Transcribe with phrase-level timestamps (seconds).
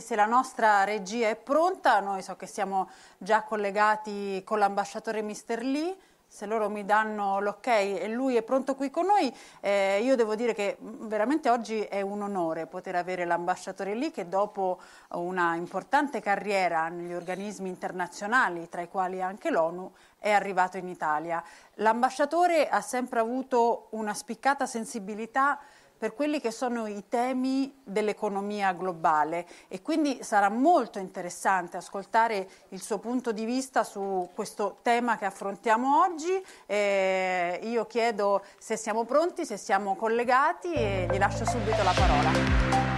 [0.00, 5.62] se la nostra regia è pronta, noi so che siamo già collegati con l'ambasciatore Mister
[5.62, 5.96] Lee
[6.28, 10.34] se loro mi danno l'ok e lui è pronto qui con noi, eh, io devo
[10.34, 14.80] dire che mm, veramente oggi è un onore poter avere l'ambasciatore lì che dopo
[15.12, 21.42] una importante carriera negli organismi internazionali, tra i quali anche l'ONU, è arrivato in Italia.
[21.74, 25.58] L'ambasciatore ha sempre avuto una spiccata sensibilità
[25.98, 32.80] per quelli che sono i temi dell'economia globale e quindi sarà molto interessante ascoltare il
[32.80, 36.44] suo punto di vista su questo tema che affrontiamo oggi.
[36.66, 42.96] Eh, io chiedo se siamo pronti, se siamo collegati e gli lascio subito la parola.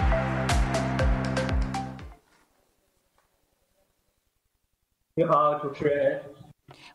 [5.14, 6.38] Grazie.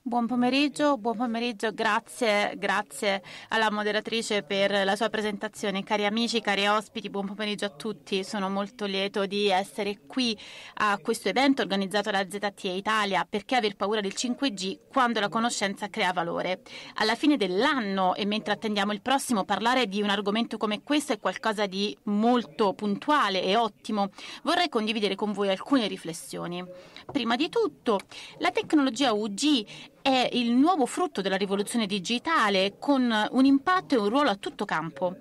[0.03, 5.83] Buon pomeriggio, buon pomeriggio, grazie, grazie alla moderatrice per la sua presentazione.
[5.83, 8.23] Cari amici, cari ospiti, buon pomeriggio a tutti.
[8.23, 10.37] Sono molto lieto di essere qui
[10.75, 15.89] a questo evento organizzato da ZTE Italia perché aver paura del 5G quando la conoscenza
[15.89, 16.61] crea valore.
[16.95, 21.19] Alla fine dell'anno e mentre attendiamo il prossimo, parlare di un argomento come questo è
[21.19, 24.09] qualcosa di molto puntuale e ottimo.
[24.43, 26.63] Vorrei condividere con voi alcune riflessioni.
[27.11, 27.99] Prima di tutto,
[28.37, 29.62] la tecnologia UG
[30.01, 34.65] è il nuovo frutto della rivoluzione digitale con un impatto e un ruolo a tutto
[34.65, 35.15] campo.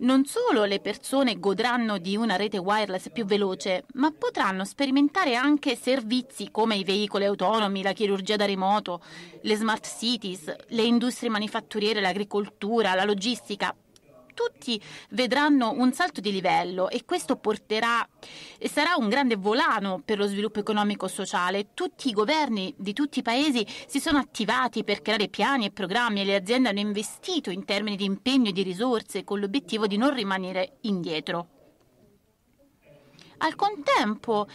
[0.00, 5.74] Non solo le persone godranno di una rete wireless più veloce, ma potranno sperimentare anche
[5.74, 9.02] servizi come i veicoli autonomi, la chirurgia da remoto,
[9.40, 13.74] le smart cities, le industrie manifatturiere, l'agricoltura, la logistica,
[14.38, 18.08] tutti vedranno un salto di livello e questo porterà
[18.56, 21.70] e sarà un grande volano per lo sviluppo economico-sociale.
[21.74, 26.20] Tutti i governi di tutti i paesi si sono attivati per creare piani e programmi
[26.20, 29.96] e le aziende hanno investito in termini di impegno e di risorse con l'obiettivo di
[29.96, 31.48] non rimanere indietro.
[33.38, 34.46] Al contempo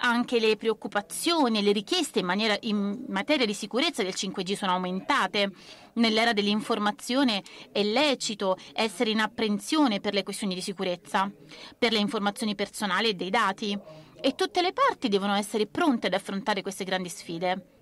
[0.00, 4.72] anche le preoccupazioni e le richieste in, maniera, in, materia di sicurezza del 5G sono
[4.72, 5.50] aumentate.
[5.94, 7.42] Nell'era dell'informazione
[7.72, 11.30] è lecito essere in apprensione per le questioni di sicurezza,
[11.76, 13.78] per le informazioni personali e dei dati
[14.20, 17.77] e tutte le parti devono essere pronte ad affrontare queste grandi sfide.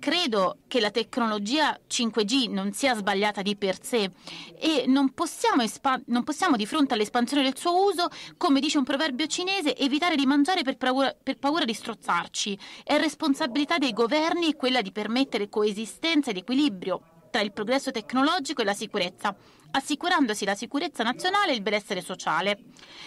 [0.00, 4.10] Credo che la tecnologia 5G non sia sbagliata di per sé
[4.58, 5.62] e non possiamo,
[6.06, 8.08] non possiamo, di fronte all'espansione del suo uso,
[8.38, 12.58] come dice un proverbio cinese, evitare di mangiare per paura, per paura di strozzarci.
[12.82, 18.64] È responsabilità dei governi quella di permettere coesistenza ed equilibrio tra il progresso tecnologico e
[18.64, 19.36] la sicurezza,
[19.70, 22.58] assicurandosi la sicurezza nazionale e il benessere sociale.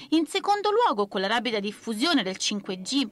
[0.10, 3.08] In secondo luogo, con la rapida diffusione del 5G,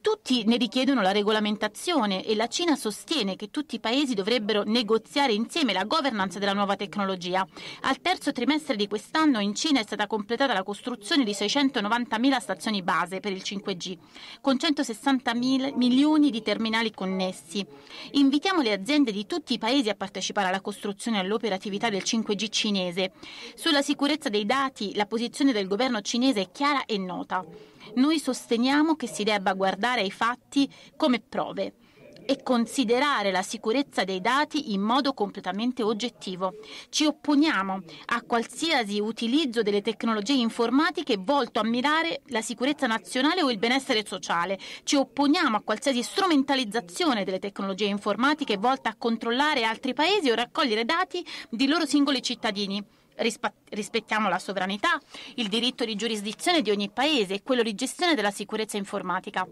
[0.00, 5.32] tutti ne richiedono la regolamentazione e la Cina sostiene che tutti i paesi dovrebbero negoziare
[5.32, 7.46] insieme la governance della nuova tecnologia.
[7.82, 12.82] Al terzo trimestre di quest'anno in Cina è stata completata la costruzione di 690.000 stazioni
[12.82, 13.96] base per il 5G,
[14.40, 17.66] con 160 milioni di terminali connessi.
[18.12, 22.48] Invitiamo le aziende di tutti i paesi a partecipare alla costruzione e all'operatività del 5G
[22.50, 23.12] cinese.
[23.54, 27.44] Sulla sicurezza dei dati la posizione del governo cinese è chiara e nota.
[27.94, 31.74] Noi sosteniamo che si debba guardare ai fatti come prove
[32.30, 36.56] e considerare la sicurezza dei dati in modo completamente oggettivo.
[36.90, 43.50] Ci opponiamo a qualsiasi utilizzo delle tecnologie informatiche volto a mirare la sicurezza nazionale o
[43.50, 44.58] il benessere sociale.
[44.84, 50.84] Ci opponiamo a qualsiasi strumentalizzazione delle tecnologie informatiche volta a controllare altri paesi o raccogliere
[50.84, 52.84] dati di loro singoli cittadini
[53.70, 55.00] rispettiamo la sovranità,
[55.36, 59.44] il diritto di giurisdizione di ogni paese e quello di gestione della sicurezza informatica.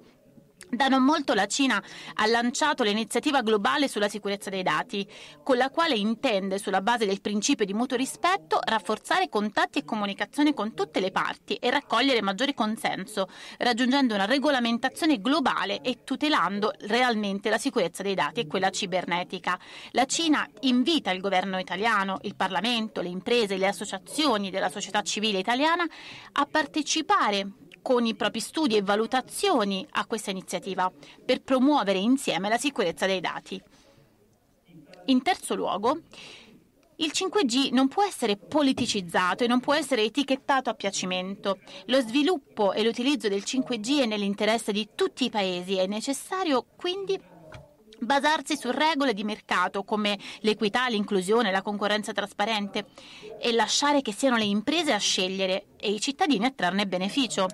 [0.69, 1.81] Da non molto la Cina
[2.15, 5.09] ha lanciato l'iniziativa globale sulla sicurezza dei dati,
[5.45, 10.55] con la quale intende, sulla base del principio di mutuo rispetto, rafforzare contatti e comunicazione
[10.55, 13.29] con tutte le parti e raccogliere maggiore consenso,
[13.59, 19.57] raggiungendo una regolamentazione globale e tutelando realmente la sicurezza dei dati e quella cibernetica.
[19.93, 25.03] La Cina invita il governo italiano, il Parlamento, le imprese e le associazioni della società
[25.03, 25.85] civile italiana
[26.33, 27.53] a partecipare
[27.87, 30.93] con i propri studi e valutazioni a questa iniziativa
[31.25, 33.63] per promuovere insieme la sicurezza dei dati.
[35.05, 36.01] In terzo luogo,
[36.97, 41.61] il 5G non può essere politicizzato e non può essere etichettato a piacimento.
[41.85, 47.17] Lo sviluppo e l'utilizzo del 5G è nell'interesse di tutti i paesi, è necessario quindi
[48.01, 52.87] basarsi su regole di mercato come l'equità, l'inclusione, la concorrenza trasparente
[53.41, 57.47] e lasciare che siano le imprese a scegliere e i cittadini a trarne beneficio.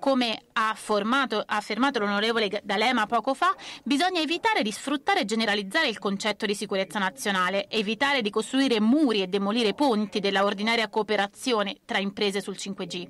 [0.00, 5.88] Come ha, formato, ha affermato l'onorevole D'Alema poco fa, bisogna evitare di sfruttare e generalizzare
[5.88, 11.78] il concetto di sicurezza nazionale, evitare di costruire muri e demolire ponti della ordinaria cooperazione
[11.84, 13.08] tra imprese sul 5G.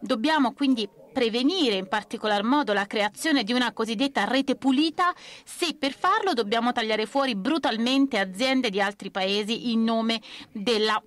[0.00, 5.12] Dobbiamo quindi prevenire in particolar modo la creazione di una cosiddetta rete pulita.
[5.44, 10.20] Se per farlo dobbiamo tagliare fuori brutalmente aziende di altri paesi in nome
[10.52, 11.02] della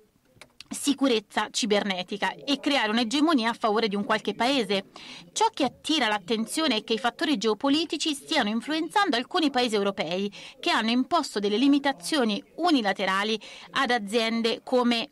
[0.74, 4.86] sicurezza cibernetica e creare un'egemonia a favore di un qualche paese.
[5.32, 10.70] Ciò che attira l'attenzione è che i fattori geopolitici stiano influenzando alcuni paesi europei che
[10.70, 13.40] hanno imposto delle limitazioni unilaterali
[13.72, 15.10] ad aziende come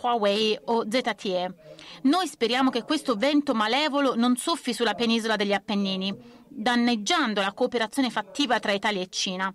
[0.00, 1.54] Huawei o ZTE.
[2.02, 6.14] Noi speriamo che questo vento malevolo non soffi sulla penisola degli Appennini,
[6.46, 9.52] danneggiando la cooperazione fattiva tra Italia e Cina.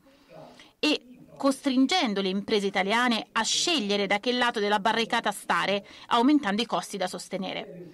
[0.79, 1.12] E
[1.43, 6.95] costringendo le imprese italiane a scegliere da che lato della barricata stare, aumentando i costi
[6.95, 7.89] da sostenere.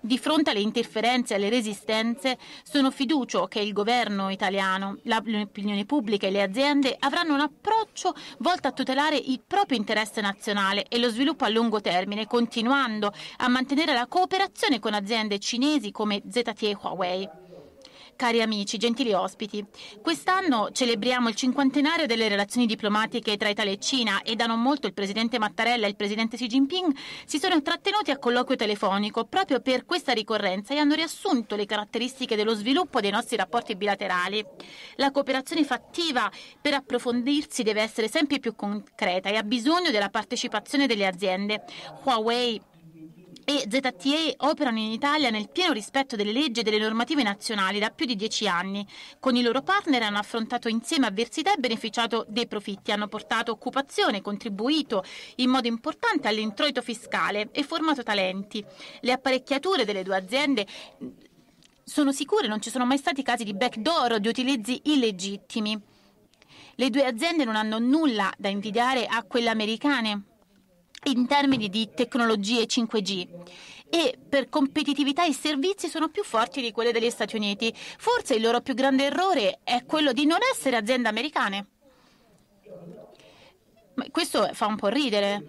[0.00, 6.26] Di fronte alle interferenze e alle resistenze, sono fiducio che il governo italiano, l'opinione pubblica
[6.26, 11.10] e le aziende avranno un approccio volto a tutelare il proprio interesse nazionale e lo
[11.10, 16.76] sviluppo a lungo termine, continuando a mantenere la cooperazione con aziende cinesi come ZTE e
[16.80, 17.28] Huawei.
[18.16, 19.64] Cari amici, gentili ospiti,
[20.00, 24.86] quest'anno celebriamo il cinquantenario delle relazioni diplomatiche tra Italia e Cina e da non molto
[24.86, 26.94] il presidente Mattarella e il presidente Xi Jinping
[27.24, 32.36] si sono trattenuti a colloquio telefonico proprio per questa ricorrenza e hanno riassunto le caratteristiche
[32.36, 34.44] dello sviluppo dei nostri rapporti bilaterali.
[34.96, 36.30] La cooperazione fattiva
[36.60, 41.64] per approfondirsi deve essere sempre più concreta e ha bisogno della partecipazione delle aziende.
[42.04, 42.60] Huawei
[43.44, 47.90] e ZTE operano in Italia nel pieno rispetto delle leggi e delle normative nazionali da
[47.90, 48.86] più di dieci anni.
[49.20, 54.22] Con i loro partner hanno affrontato insieme avversità e beneficiato dei profitti, hanno portato occupazione,
[54.22, 55.04] contribuito
[55.36, 58.64] in modo importante all'introito fiscale e formato talenti.
[59.00, 60.66] Le apparecchiature delle due aziende
[61.84, 65.78] sono sicure, non ci sono mai stati casi di backdoor o di utilizzi illegittimi.
[66.76, 70.22] Le due aziende non hanno nulla da invidiare a quelle americane
[71.04, 73.28] in termini di tecnologie 5G
[73.88, 77.72] e per competitività i servizi sono più forti di quelli degli Stati Uniti.
[77.74, 81.66] Forse il loro più grande errore è quello di non essere aziende americane.
[83.94, 85.44] Ma questo fa un po' ridere,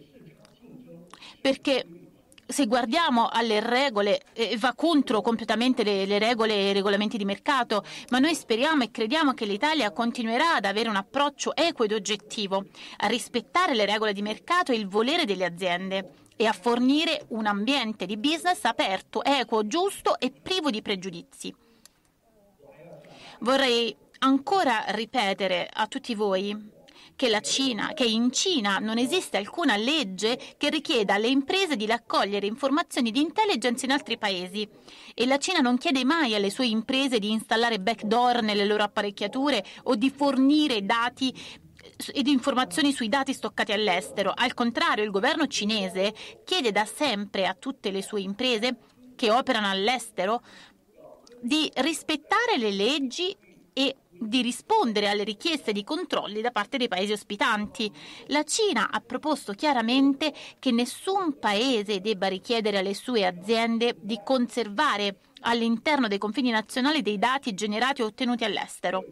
[1.41, 2.04] perché
[2.47, 7.25] se guardiamo alle regole, eh, va contro completamente le, le, regole e i regolamenti di
[7.25, 11.93] mercato, ma noi speriamo e crediamo che l'Italia continuerà ad avere un approccio equo ed
[11.93, 12.65] oggettivo,
[12.97, 17.45] a rispettare le regole di mercato e il volere delle aziende e a fornire un
[17.45, 21.53] ambiente di business aperto, equo, giusto e privo di pregiudizi.
[23.39, 26.73] Vorrei ancora ripetere a tutti voi
[27.15, 32.45] che, Cina, che in Cina non esiste alcuna legge che richieda alle imprese di raccogliere
[32.45, 34.67] informazioni di intelligence in altri paesi
[35.13, 39.63] e la Cina non chiede mai alle sue imprese di installare backdoor nelle loro apparecchiature
[39.83, 41.33] o di fornire dati
[42.13, 44.33] ed informazioni sui dati stoccati all'estero.
[44.35, 46.13] Al contrario, il governo cinese
[46.43, 48.77] chiede da sempre a tutte le sue imprese
[49.15, 50.41] che operano all'estero
[51.39, 53.35] di rispettare le leggi
[53.77, 57.91] e di rispondere alle richieste di controlli da parte dei paesi ospitanti.
[58.27, 65.17] La Cina ha proposto chiaramente che nessun paese debba richiedere alle sue aziende di conservare
[65.41, 69.03] all'interno dei confini nazionali dei dati generati o ottenuti all'estero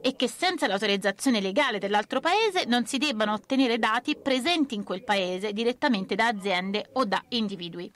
[0.00, 5.04] e che senza l'autorizzazione legale dell'altro paese non si debbano ottenere dati presenti in quel
[5.04, 7.92] paese direttamente da aziende o da individui.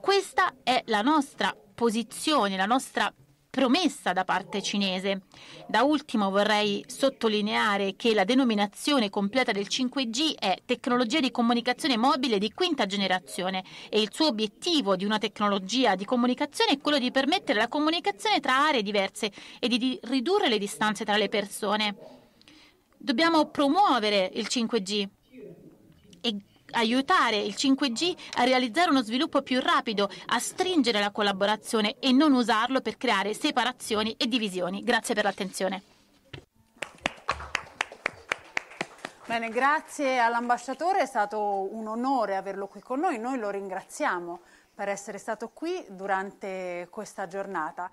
[0.00, 3.12] Questa è la nostra posizione, la nostra
[3.52, 5.24] promessa da parte cinese.
[5.68, 12.38] Da ultimo vorrei sottolineare che la denominazione completa del 5G è tecnologia di comunicazione mobile
[12.38, 17.10] di quinta generazione e il suo obiettivo di una tecnologia di comunicazione è quello di
[17.10, 21.94] permettere la comunicazione tra aree diverse e di ridurre le distanze tra le persone.
[22.96, 25.08] Dobbiamo promuovere il 5G
[26.22, 26.36] e
[26.72, 32.32] aiutare il 5G a realizzare uno sviluppo più rapido, a stringere la collaborazione e non
[32.32, 34.82] usarlo per creare separazioni e divisioni.
[34.82, 35.82] Grazie per l'attenzione.
[39.24, 44.40] Bene, grazie all'ambasciatore, è stato un onore averlo qui con noi, noi lo ringraziamo
[44.74, 47.90] per essere stato qui durante questa giornata.